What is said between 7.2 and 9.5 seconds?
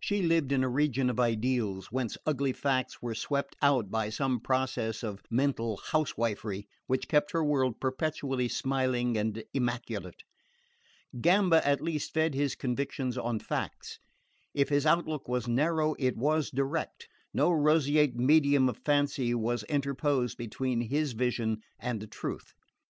her world perpetually smiling and